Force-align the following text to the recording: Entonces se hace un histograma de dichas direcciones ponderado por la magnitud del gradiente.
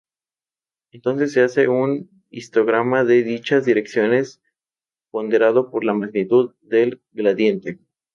Entonces 0.91 1.31
se 1.31 1.43
hace 1.43 1.67
un 1.67 2.09
histograma 2.31 3.03
de 3.03 3.21
dichas 3.21 3.65
direcciones 3.65 4.41
ponderado 5.11 5.69
por 5.69 5.83
la 5.83 5.93
magnitud 5.93 6.55
del 6.63 7.03
gradiente. 7.11 7.77